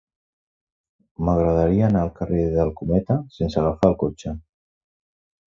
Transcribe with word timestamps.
M'agradaria 1.27 1.85
anar 1.89 2.01
al 2.05 2.09
carrer 2.15 2.41
del 2.57 2.73
Cometa 2.81 3.19
sense 3.37 3.61
agafar 3.65 3.93
el 3.93 4.01
cotxe. 4.07 4.35